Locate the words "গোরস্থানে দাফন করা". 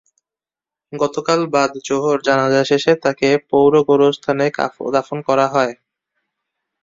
3.87-5.45